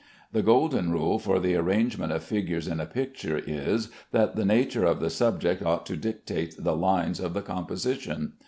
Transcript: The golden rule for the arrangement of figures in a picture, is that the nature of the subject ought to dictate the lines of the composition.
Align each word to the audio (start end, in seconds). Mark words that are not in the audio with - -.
The 0.31 0.41
golden 0.41 0.91
rule 0.91 1.19
for 1.19 1.39
the 1.39 1.55
arrangement 1.55 2.11
of 2.11 2.23
figures 2.23 2.67
in 2.67 2.79
a 2.79 2.87
picture, 2.87 3.37
is 3.37 3.89
that 4.11 4.35
the 4.35 4.43
nature 4.45 4.83
of 4.83 4.99
the 4.99 5.11
subject 5.11 5.61
ought 5.63 5.85
to 5.85 5.95
dictate 5.95 6.55
the 6.57 6.75
lines 6.75 7.19
of 7.19 7.35
the 7.35 7.43
composition. 7.43 8.33